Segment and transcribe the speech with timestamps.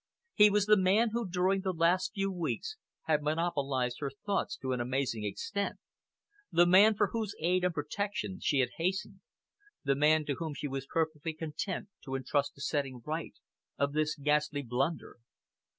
[0.33, 4.71] He was the man who during the last few weeks had monopolised her thoughts to
[4.73, 5.77] an amazing extent,
[6.51, 9.19] the man for whose aid and protection she had hastened,
[9.83, 13.35] the man to whom she was perfectly content to entrust the setting right
[13.77, 15.17] of this ghastly blunder.